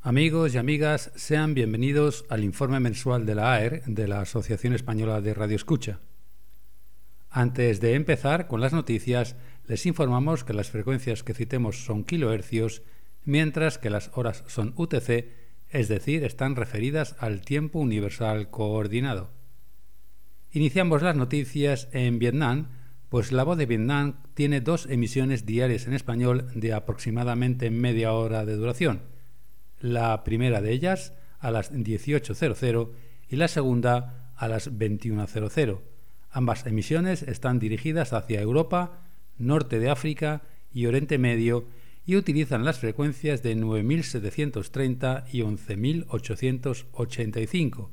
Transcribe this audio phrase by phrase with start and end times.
[0.00, 5.20] Amigos y amigas, sean bienvenidos al informe mensual de la AER de la Asociación Española
[5.20, 5.98] de Radio Escucha.
[7.30, 9.34] Antes de empezar con las noticias,
[9.66, 12.82] les informamos que las frecuencias que citemos son kilohercios,
[13.24, 15.32] mientras que las horas son UTC,
[15.68, 19.32] es decir, están referidas al tiempo universal coordinado.
[20.52, 22.68] Iniciamos las noticias en Vietnam,
[23.08, 28.44] pues La Voz de Vietnam tiene dos emisiones diarias en español de aproximadamente media hora
[28.46, 29.17] de duración.
[29.80, 32.90] La primera de ellas a las 18.00
[33.28, 35.80] y la segunda a las 21.00.
[36.30, 39.02] Ambas emisiones están dirigidas hacia Europa,
[39.38, 41.66] norte de África y Oriente Medio
[42.04, 47.90] y utilizan las frecuencias de 9.730 y 11.885.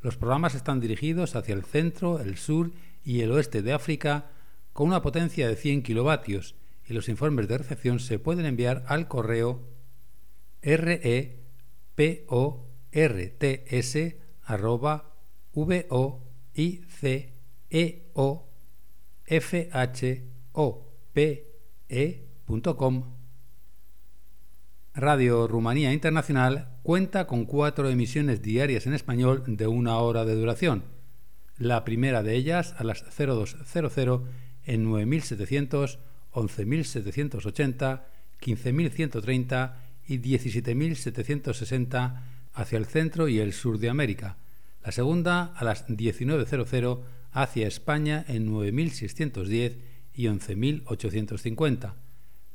[0.00, 2.72] Los programas están dirigidos hacia el centro, el sur
[3.04, 4.32] y el oeste de África
[4.72, 6.56] con una potencia de 100 kilovatios
[6.88, 9.60] y los informes de recepción se pueden enviar al correo
[21.14, 21.49] reports
[21.90, 23.16] voicefhop.com
[24.94, 30.84] Radio Rumanía Internacional cuenta con cuatro emisiones diarias en español de una hora de duración.
[31.58, 34.22] La primera de ellas a las 0200
[34.64, 35.98] en 9700,
[36.32, 38.06] 11780,
[38.40, 39.76] 15130
[40.06, 42.22] y 17.760
[42.52, 44.38] hacia el centro y el sur de América.
[44.84, 47.00] La segunda a las 19.00
[47.32, 49.78] hacia España en 9.610
[50.14, 51.94] y 11.850.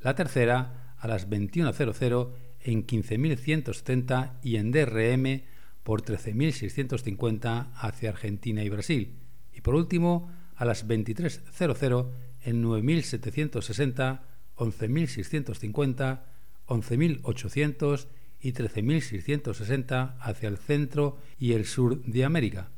[0.00, 5.42] La tercera a las 21.00 en 15.170 y en DRM
[5.82, 9.14] por 13.650 hacia Argentina y Brasil.
[9.54, 12.10] Y por último, a las 23.00
[12.44, 14.20] en 9.760,
[14.56, 16.20] 11.650,
[16.66, 18.06] 11.800
[18.40, 22.70] y 13.660 hacia el centro y el sur de América.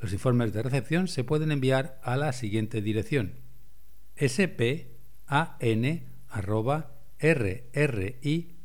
[0.00, 3.45] Los informes de recepción se pueden enviar a la siguiente dirección:
[4.16, 4.86] span@
[7.18, 8.56] rri.ro.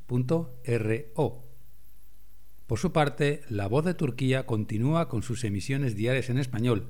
[2.68, 6.88] Por su parte, La Voz de Turquía continúa con sus emisiones diarias en español,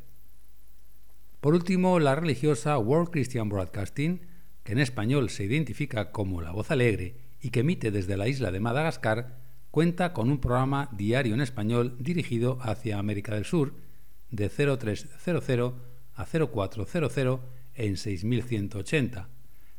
[1.41, 4.23] Por último, la religiosa World Christian Broadcasting,
[4.63, 8.51] que en español se identifica como La Voz Alegre y que emite desde la isla
[8.51, 9.44] de Madagascar,
[9.75, 13.75] cuenta con un programa diario en español dirigido hacia América del Sur
[14.31, 15.75] de 0300
[16.15, 17.41] a 0400
[17.75, 19.29] en 6180.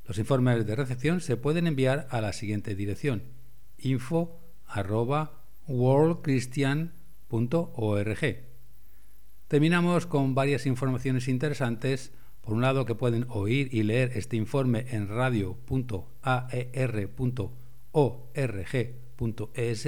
[0.04, 3.24] Los informes de recepción se pueden enviar a la siguiente dirección:
[3.78, 4.42] info
[5.66, 8.44] worldchristian.org.
[9.48, 12.12] Terminamos con varias informaciones interesantes.
[12.42, 15.08] Por un lado, que pueden oír y leer este informe en
[17.96, 19.86] radio.aer.org.es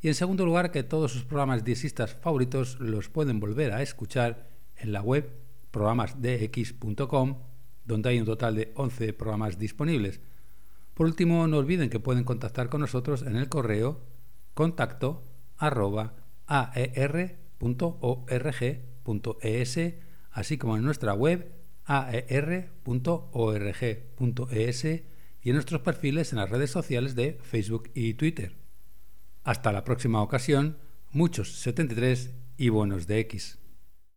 [0.00, 4.50] y en segundo lugar, que todos sus programas diexistas favoritos los pueden volver a escuchar
[4.76, 5.30] en la web
[5.70, 7.38] programasdx.com,
[7.84, 10.20] donde hay un total de 11 programas disponibles.
[10.92, 14.02] Por último, no olviden que pueden contactar con nosotros en el correo
[14.52, 15.22] contacto
[15.56, 16.16] arroba
[16.46, 17.34] aer.org.es,
[20.32, 21.50] así como en nuestra web
[21.86, 22.74] aer.org.es
[25.44, 28.56] y en nuestros perfiles en las redes sociales de Facebook y Twitter.
[29.44, 30.78] Hasta la próxima ocasión,
[31.12, 33.58] muchos 73 y buenos de X.